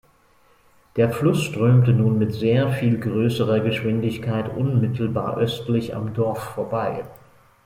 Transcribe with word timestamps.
Der 0.95 1.11
Fluss 1.11 1.43
strömte 1.43 1.91
nun 1.93 2.17
mit 2.17 2.33
sehr 2.33 2.69
viel 2.73 2.99
größerer 2.99 3.59
Geschwindigkeit 3.59 4.49
unmittelbar 4.51 5.37
östlich 5.37 5.95
am 5.95 6.15
Dorf 6.15 6.39
vorbei. 6.41 7.03